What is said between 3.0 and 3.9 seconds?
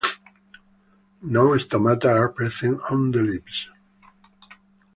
the leaves.